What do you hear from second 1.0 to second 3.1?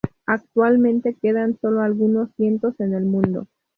quedan sólo algunos cientos en el